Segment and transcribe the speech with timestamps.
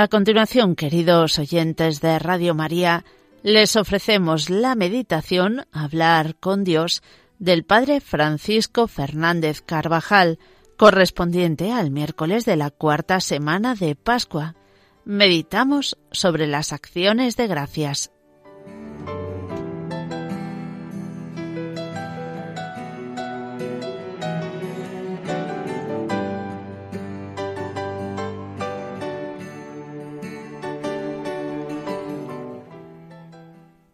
[0.00, 3.04] A continuación, queridos oyentes de Radio María,
[3.42, 7.02] les ofrecemos la meditación Hablar con Dios
[7.40, 10.38] del Padre Francisco Fernández Carvajal,
[10.76, 14.54] correspondiente al miércoles de la cuarta semana de Pascua.
[15.04, 18.12] Meditamos sobre las acciones de gracias.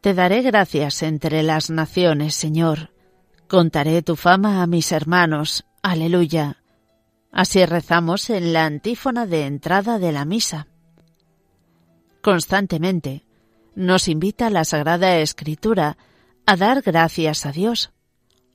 [0.04, 2.90] Te daré gracias entre las naciones, Señor.
[3.48, 5.64] Contaré tu fama a mis hermanos.
[5.80, 6.62] Aleluya.
[7.32, 10.66] Así rezamos en la antífona de entrada de la misa.
[12.20, 13.24] Constantemente
[13.74, 15.96] nos invita la Sagrada Escritura
[16.44, 17.90] a dar gracias a Dios.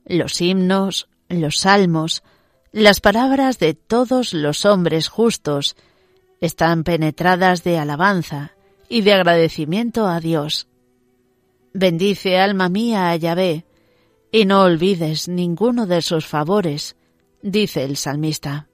[0.06, 2.22] Los himnos, los salmos,
[2.72, 5.76] las palabras de todos los hombres justos
[6.42, 8.52] están penetradas de alabanza
[8.88, 10.70] y de agradecimiento a Dios.
[11.74, 13.66] Bendice, alma mía, a Yahvé,
[14.32, 16.96] y no olvides ninguno de sus favores,
[17.42, 18.68] dice el salmista.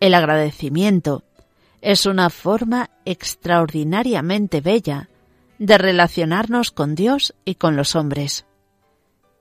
[0.00, 1.24] El agradecimiento
[1.80, 5.08] es una forma extraordinariamente bella
[5.58, 8.46] de relacionarnos con Dios y con los hombres.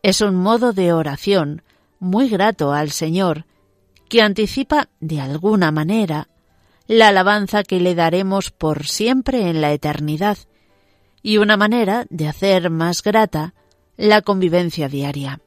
[0.03, 1.64] Es un modo de oración
[2.00, 3.45] muy grato al Señor,
[4.09, 6.28] que anticipa de alguna manera
[6.88, 10.38] la alabanza que le daremos por siempre en la eternidad
[11.22, 13.53] y una manera de hacer más grata
[13.97, 15.41] la convivencia diaria.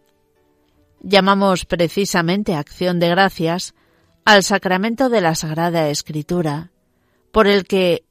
[1.01, 3.75] Llamamos precisamente acción de gracias
[4.25, 6.71] al sacramento de la Sagrada Escritura,
[7.31, 8.05] por el que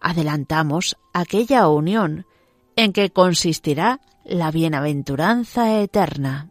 [0.00, 2.26] adelantamos aquella unión
[2.76, 6.49] en que consistirá la bienaventuranza eterna.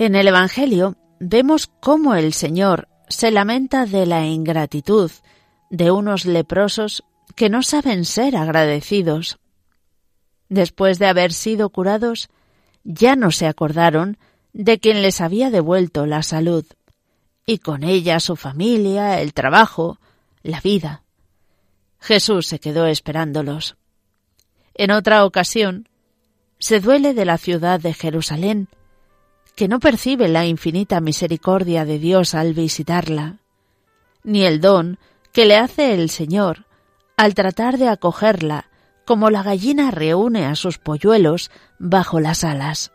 [0.00, 5.10] En el Evangelio vemos cómo el Señor se lamenta de la ingratitud
[5.68, 7.04] de unos leprosos
[7.36, 9.38] que no saben ser agradecidos.
[10.48, 12.30] Después de haber sido curados,
[12.82, 14.16] ya no se acordaron
[14.54, 16.64] de quien les había devuelto la salud,
[17.44, 19.98] y con ella su familia, el trabajo,
[20.42, 21.02] la vida.
[21.98, 23.76] Jesús se quedó esperándolos.
[24.72, 25.90] En otra ocasión,
[26.58, 28.70] se duele de la ciudad de Jerusalén,
[29.60, 33.40] que no percibe la infinita misericordia de Dios al visitarla,
[34.24, 34.98] ni el don
[35.34, 36.64] que le hace el Señor
[37.18, 38.70] al tratar de acogerla
[39.04, 42.90] como la gallina reúne a sus polluelos bajo las alas.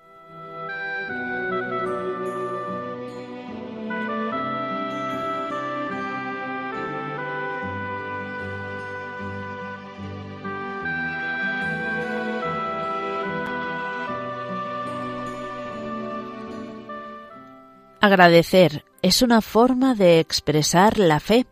[18.05, 21.47] Agradecer es una forma de expresar la fe,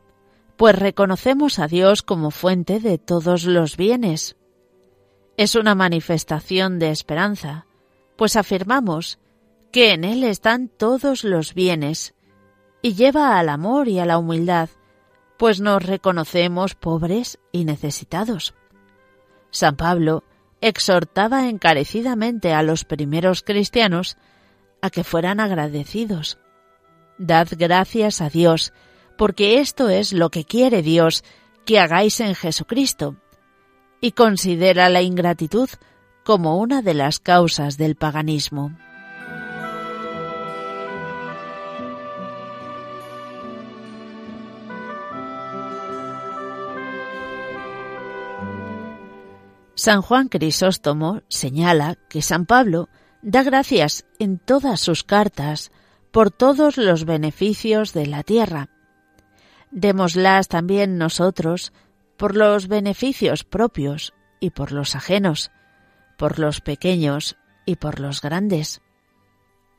[0.56, 4.36] pues reconocemos a Dios como fuente de todos los bienes.
[5.36, 7.66] Es una manifestación de esperanza,
[8.18, 9.18] pues afirmamos
[9.72, 12.13] que en Él están todos los bienes,
[12.84, 14.69] y lleva al amor y a la humildad,
[15.40, 18.53] pues nos reconocemos pobres y necesitados.
[19.50, 20.24] San Pablo
[20.62, 24.18] exhortaba encarecidamente a los primeros cristianos
[24.84, 26.38] a que fueran agradecidos.
[27.18, 28.74] Dad gracias a Dios,
[29.18, 31.24] porque esto es lo que quiere Dios
[31.66, 33.16] que hagáis en Jesucristo,
[34.01, 35.69] y considera la ingratitud
[36.24, 38.75] como una de las causas del paganismo.
[49.75, 52.88] San Juan Crisóstomo señala que San Pablo
[53.21, 55.71] da gracias en todas sus cartas
[56.13, 58.69] por todos los beneficios de la tierra.
[59.71, 61.74] Démoslas también nosotros
[62.18, 65.51] por los beneficios propios y por los ajenos,
[66.15, 68.83] por los pequeños y por los grandes.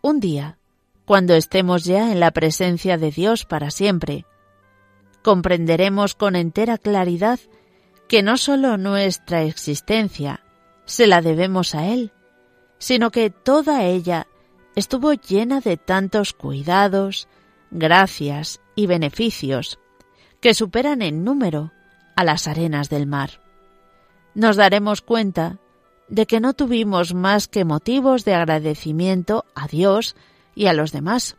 [0.03, 0.59] Un día,
[1.05, 4.27] cuando estemos ya en la presencia de Dios para siempre,
[5.23, 7.39] comprenderemos con entera claridad
[8.09, 10.43] que no sólo nuestra existencia
[10.85, 12.11] se la debemos a Él,
[12.79, 14.27] sino que toda ella
[14.75, 17.29] estuvo llena de tantos cuidados,
[17.71, 19.79] gracias y beneficios
[20.41, 21.73] que superan en número
[22.17, 23.41] a las arenas del mar.
[24.35, 25.59] Nos daremos cuenta
[26.09, 30.17] de que no tuvimos más que motivos de agradecimiento a Dios
[30.55, 31.37] y a los demás.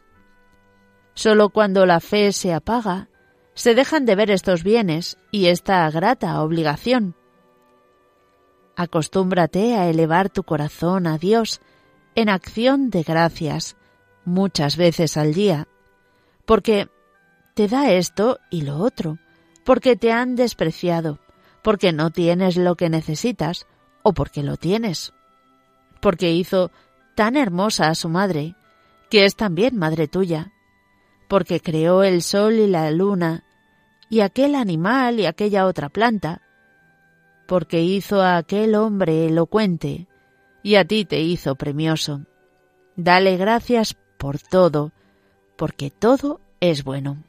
[1.13, 3.09] Solo cuando la fe se apaga,
[3.53, 7.15] se dejan de ver estos bienes y esta grata obligación.
[8.75, 11.61] Acostúmbrate a elevar tu corazón a Dios
[12.15, 13.75] en acción de gracias
[14.23, 15.67] muchas veces al día,
[16.45, 16.87] porque
[17.53, 19.17] te da esto y lo otro,
[19.63, 21.19] porque te han despreciado,
[21.61, 23.67] porque no tienes lo que necesitas
[24.01, 25.13] o porque lo tienes,
[25.99, 26.71] porque hizo
[27.15, 28.55] tan hermosa a su madre,
[29.09, 30.51] que es también madre tuya,
[31.27, 33.43] porque creó el sol y la luna,
[34.09, 36.41] y aquel animal y aquella otra planta,
[37.47, 40.07] porque hizo a aquel hombre elocuente,
[40.65, 42.21] y a ti te hizo premioso.
[42.95, 44.93] Dale gracias por todo,
[45.57, 47.23] porque todo es bueno.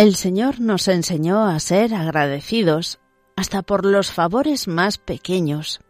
[0.00, 3.00] El Señor nos enseñó a ser agradecidos
[3.36, 5.82] hasta por los favores más pequeños.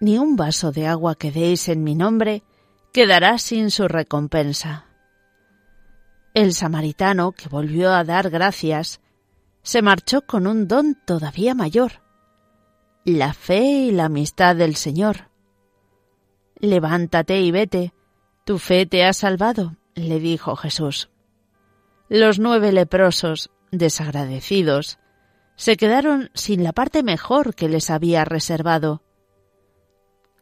[0.00, 2.42] Ni un vaso de agua que deis en mi nombre
[2.92, 4.84] quedará sin su recompensa.
[6.34, 9.00] El samaritano, que volvió a dar gracias,
[9.62, 12.02] se marchó con un don todavía mayor,
[13.02, 15.30] la fe y la amistad del Señor.
[16.56, 17.94] Levántate y vete,
[18.44, 21.08] tu fe te ha salvado, le dijo Jesús.
[22.08, 24.98] Los nueve leprosos, desagradecidos,
[25.56, 29.02] se quedaron sin la parte mejor que les había reservado.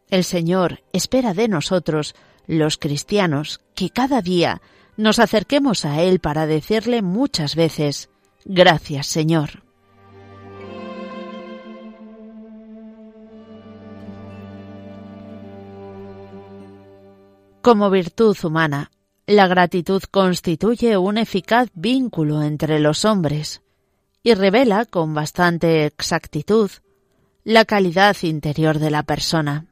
[0.09, 2.15] El Señor espera de nosotros,
[2.45, 4.61] los cristianos, que cada día
[4.95, 8.09] nos acerquemos a Él para decirle muchas veces,
[8.45, 9.63] Gracias, Señor.
[17.61, 18.89] Como virtud humana,
[19.27, 23.61] la gratitud constituye un eficaz vínculo entre los hombres
[24.23, 26.71] y revela con bastante exactitud
[27.43, 29.65] la calidad interior de la persona.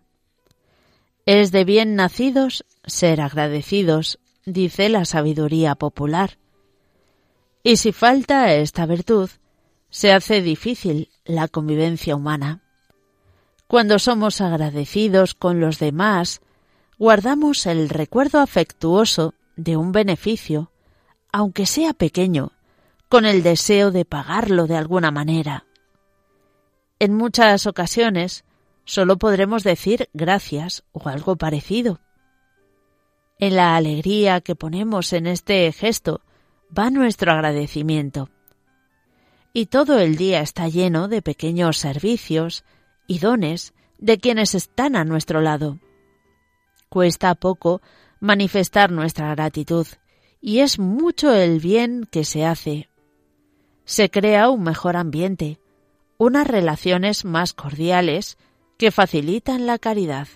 [1.25, 6.37] Es de bien nacidos ser agradecidos, dice la sabiduría popular.
[7.63, 9.29] Y si falta esta virtud,
[9.89, 12.61] se hace difícil la convivencia humana.
[13.67, 16.41] Cuando somos agradecidos con los demás,
[16.99, 20.71] guardamos el recuerdo afectuoso de un beneficio,
[21.31, 22.51] aunque sea pequeño,
[23.09, 25.65] con el deseo de pagarlo de alguna manera.
[26.99, 28.45] En muchas ocasiones
[28.85, 31.99] solo podremos decir gracias o algo parecido.
[33.39, 36.21] En la alegría que ponemos en este gesto
[36.77, 38.29] va nuestro agradecimiento.
[39.53, 42.63] Y todo el día está lleno de pequeños servicios
[43.07, 45.79] y dones de quienes están a nuestro lado.
[46.89, 47.81] Cuesta poco
[48.25, 49.85] manifestar nuestra gratitud,
[50.41, 52.89] y es mucho el bien que se hace.
[53.85, 55.59] Se crea un mejor ambiente,
[56.17, 58.37] unas relaciones más cordiales
[58.77, 60.27] que facilitan la caridad.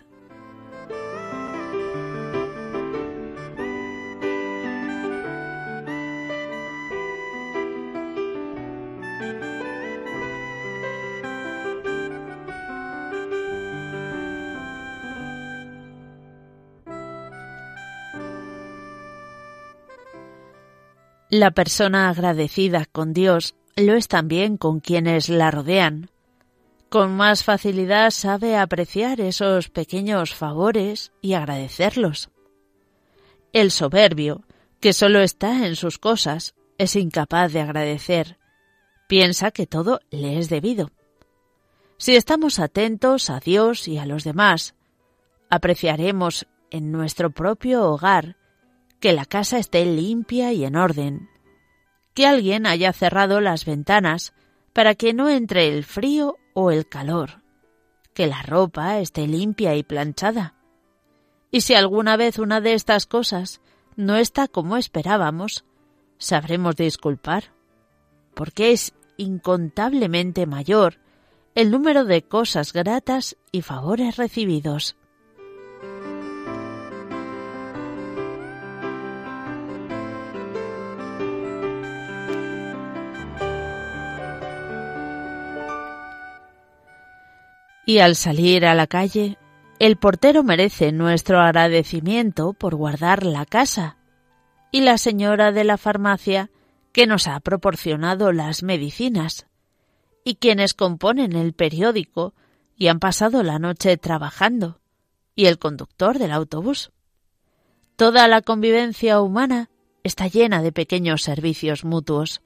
[21.32, 26.10] La persona agradecida con Dios lo es también con quienes la rodean.
[26.90, 32.32] Con más facilidad sabe apreciar esos pequeños favores y agradecerlos.
[33.54, 34.42] El soberbio,
[34.80, 38.40] que solo está en sus cosas, es incapaz de agradecer.
[39.08, 40.90] Piensa que todo le es debido.
[41.98, 44.74] Si estamos atentos a Dios y a los demás,
[45.52, 48.39] apreciaremos en nuestro propio hogar
[49.00, 51.30] que la casa esté limpia y en orden,
[52.14, 54.34] que alguien haya cerrado las ventanas
[54.74, 57.42] para que no entre el frío o el calor,
[58.14, 60.56] que la ropa esté limpia y planchada.
[61.52, 63.62] Y si alguna vez una de estas cosas
[63.96, 65.66] no está como esperábamos,
[66.18, 67.54] sabremos disculpar,
[68.34, 71.00] porque es incontablemente mayor
[71.56, 74.96] el número de cosas gratas y favores recibidos.
[87.90, 89.40] Y al salir a la calle,
[89.80, 93.98] el portero merece nuestro agradecimiento por guardar la casa,
[94.72, 96.52] y la señora de la farmacia
[96.92, 99.48] que nos ha proporcionado las medicinas,
[100.24, 102.36] y quienes componen el periódico
[102.76, 104.82] y han pasado la noche trabajando,
[105.34, 106.92] y el conductor del autobús.
[107.96, 109.72] Toda la convivencia humana
[110.04, 112.44] está llena de pequeños servicios mutuos.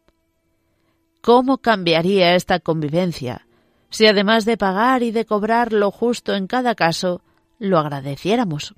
[1.20, 3.46] ¿Cómo cambiaría esta convivencia
[3.94, 7.22] si además de pagar y de cobrar lo justo en cada caso,
[7.60, 8.74] lo agradeciéramos.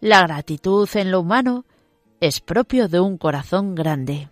[0.00, 1.66] La gratitud en lo humano
[2.18, 4.30] es propio de un corazón grande.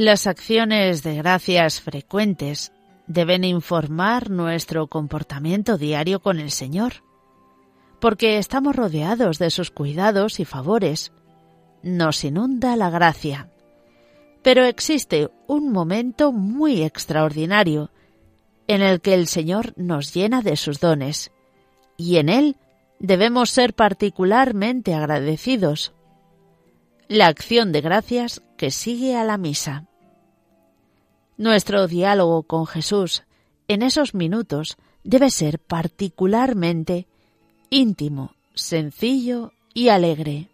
[0.00, 2.72] Las acciones de gracias frecuentes
[3.06, 7.04] deben informar nuestro comportamiento diario con el Señor,
[8.00, 11.12] porque estamos rodeados de sus cuidados y favores.
[11.82, 13.50] Nos inunda la gracia.
[14.40, 17.90] Pero existe un momento muy extraordinario
[18.68, 21.30] en el que el Señor nos llena de sus dones,
[21.98, 22.56] y en él
[23.00, 25.92] debemos ser particularmente agradecidos.
[27.06, 29.88] La acción de gracias que sigue a la misa.
[31.40, 33.22] Nuestro diálogo con Jesús
[33.66, 37.06] en esos minutos debe ser particularmente
[37.70, 40.50] íntimo, sencillo y alegre.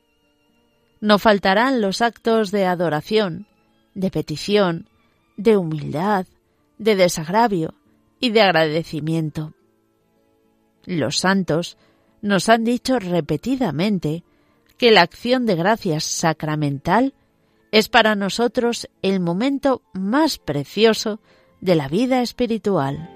[1.00, 3.48] No faltarán los actos de adoración,
[3.96, 4.88] de petición,
[5.36, 6.24] de humildad,
[6.78, 7.74] de desagravio
[8.20, 9.54] y de agradecimiento.
[10.84, 11.78] Los santos
[12.22, 14.22] nos han dicho repetidamente
[14.78, 17.12] que la acción de gracias sacramental
[17.76, 21.20] es para nosotros el momento más precioso
[21.60, 23.15] de la vida espiritual.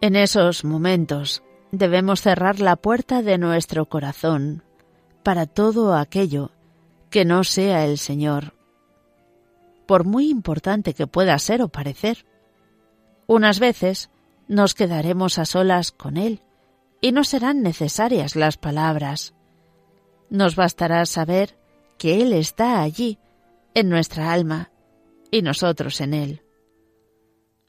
[0.00, 4.62] En esos momentos debemos cerrar la puerta de nuestro corazón
[5.24, 6.52] para todo aquello
[7.10, 8.54] que no sea el Señor,
[9.86, 12.26] por muy importante que pueda ser o parecer.
[13.26, 14.08] Unas veces
[14.46, 16.42] nos quedaremos a solas con Él
[17.00, 19.34] y no serán necesarias las palabras.
[20.30, 21.58] Nos bastará saber
[21.98, 23.18] que Él está allí,
[23.74, 24.70] en nuestra alma,
[25.32, 26.42] y nosotros en Él.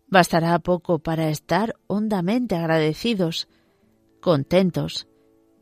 [0.09, 3.47] Bastará poco para estar hondamente agradecidos,
[4.19, 5.07] contentos,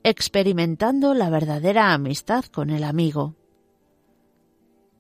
[0.03, 3.35] experimentando la verdadera amistad con el amigo.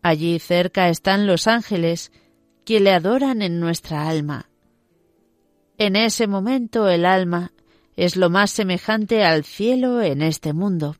[0.01, 2.11] Allí cerca están los ángeles
[2.65, 4.49] que le adoran en nuestra alma.
[5.77, 7.53] En ese momento el alma
[7.95, 10.97] es lo más semejante al cielo en este mundo.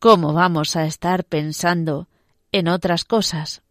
[0.00, 2.08] ¿Cómo vamos a estar pensando
[2.52, 3.62] en otras cosas?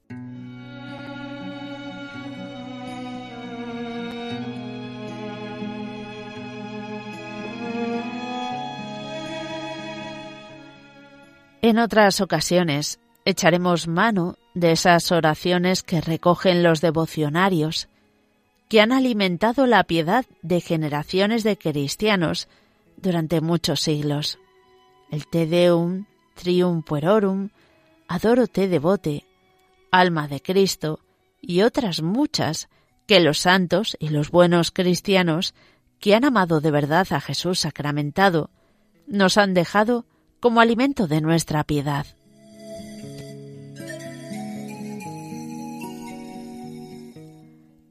[11.63, 17.88] En otras ocasiones echaremos mano de esas oraciones que recogen los devocionarios,
[18.67, 22.50] que han alimentado la piedad de generaciones de cristianos
[22.98, 24.39] durante muchos siglos.
[25.10, 26.03] El Te Deum,
[26.36, 27.48] Trium Puerorum,
[28.10, 29.25] Adoro te devote,
[29.89, 31.00] Alma de Cristo
[31.39, 32.67] y otras muchas
[33.08, 35.53] que los santos y los buenos cristianos
[36.01, 38.50] que han amado de verdad a Jesús sacramentado
[39.08, 40.05] nos han dejado
[40.43, 42.05] como alimento de nuestra piedad.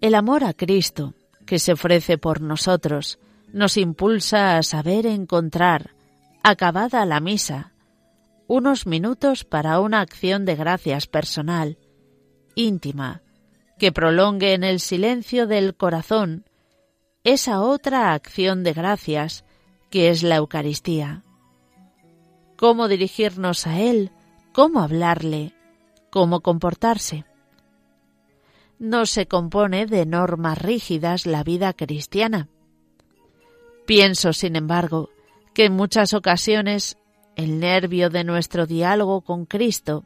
[0.02, 1.14] El amor a Cristo,
[1.46, 3.18] que se ofrece por nosotros,
[3.54, 5.94] nos impulsa a saber encontrar,
[6.42, 7.72] acabada la misa,
[8.48, 11.78] unos minutos para una acción de gracias personal,
[12.54, 13.22] íntima,
[13.78, 16.44] que prolongue en el silencio del corazón
[17.24, 19.42] esa otra acción de gracias
[19.88, 21.24] que es la Eucaristía.
[22.62, 24.12] Cómo dirigirnos a Él,
[24.52, 25.52] cómo hablarle,
[26.10, 27.24] cómo comportarse.
[28.78, 32.48] No se compone de normas rígidas la vida cristiana.
[33.84, 35.10] Pienso, sin embargo,
[35.54, 36.98] que en muchas ocasiones
[37.34, 40.04] el nervio de nuestro diálogo con Cristo,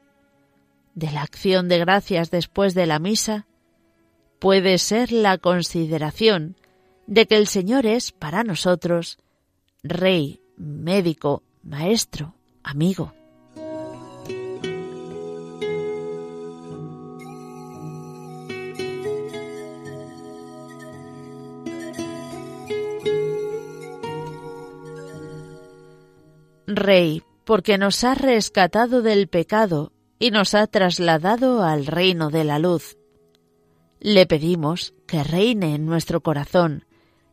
[0.94, 3.46] de la acción de gracias después de la misa,
[4.38, 6.56] puede ser la consideración
[7.06, 9.18] de que el Señor es para nosotros
[9.82, 12.35] Rey, médico, maestro,
[12.66, 13.12] amigo.
[26.66, 32.58] Rey, porque nos ha rescatado del pecado y nos ha trasladado al reino de la
[32.58, 32.98] luz.
[34.00, 36.84] Le pedimos que reine en nuestro corazón,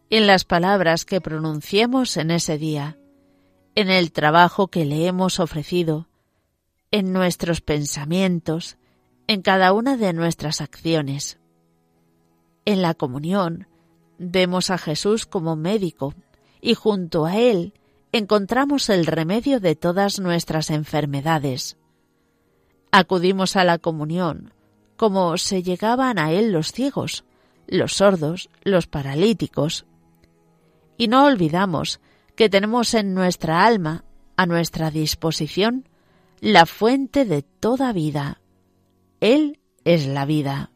[0.10, 2.98] en las palabras que pronunciemos en ese día,
[3.76, 6.08] en el trabajo que le hemos ofrecido,
[6.92, 8.78] en nuestros pensamientos,
[9.28, 11.40] en cada una de nuestras acciones.
[12.66, 13.68] En la comunión
[14.18, 16.14] vemos a Jesús como médico
[16.62, 17.74] y junto a Él
[18.12, 21.78] encontramos el remedio de todas nuestras enfermedades.
[22.92, 24.54] Acudimos a la comunión
[24.96, 27.26] como se llegaban a Él los ciegos,
[27.68, 29.86] los sordos, los paralíticos.
[30.98, 32.00] Y no olvidamos
[32.36, 34.04] que tenemos en nuestra alma,
[34.38, 35.88] a nuestra disposición,
[36.40, 38.42] la fuente de toda vida.
[39.20, 40.72] Él es la vida.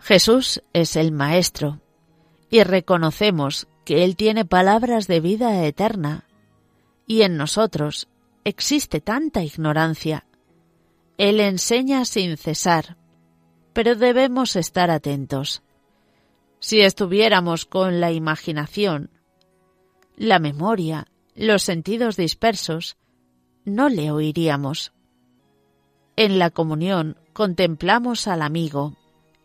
[0.00, 1.80] Jesús es el Maestro,
[2.50, 6.24] y reconocemos que Él tiene palabras de vida eterna,
[7.06, 8.08] y en nosotros
[8.44, 10.26] existe tanta ignorancia.
[11.18, 12.96] Él enseña sin cesar,
[13.72, 15.62] pero debemos estar atentos.
[16.60, 19.10] Si estuviéramos con la imaginación,
[20.16, 22.96] la memoria, los sentidos dispersos,
[23.64, 24.92] no le oiríamos.
[26.16, 28.96] En la comunión contemplamos al amigo,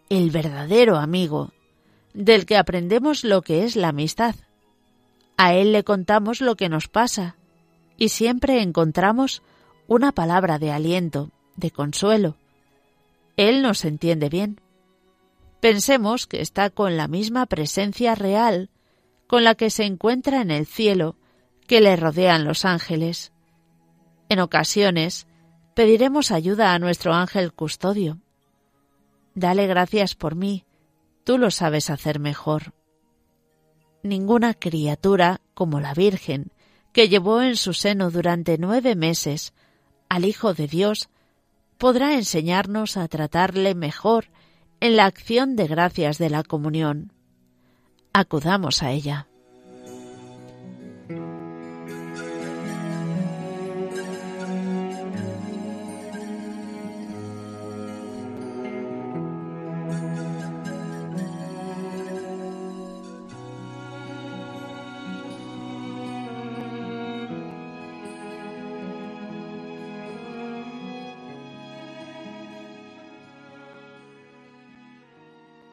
[0.09, 1.53] el verdadero amigo,
[2.13, 4.35] del que aprendemos lo que es la amistad.
[5.37, 7.35] A él le contamos lo que nos pasa
[7.97, 9.41] y siempre encontramos
[9.87, 12.37] una palabra de aliento, de consuelo.
[13.35, 14.61] Él nos entiende bien.
[15.59, 18.69] Pensemos que está con la misma presencia real
[19.27, 21.17] con la que se encuentra en el cielo,
[21.67, 23.33] que le rodean los ángeles.
[24.29, 25.27] En ocasiones
[25.75, 28.19] pediremos ayuda a nuestro ángel custodio.
[29.35, 30.65] Dale gracias por mí,
[31.23, 32.73] tú lo sabes hacer mejor.
[34.01, 36.51] Ninguna criatura como la Virgen,
[36.93, 39.53] que llevó en su seno durante nueve meses
[40.09, 41.09] al Hijo de Dios,
[41.77, 44.25] podrá enseñarnos a tratarle mejor
[44.79, 47.11] en la acción de gracias de la comunión.
[48.13, 49.27] Acudamos a ella.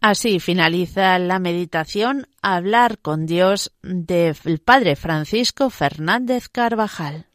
[0.06, 7.28] Así finaliza la meditación Hablar con Dios del Padre Francisco Fernández Carvajal.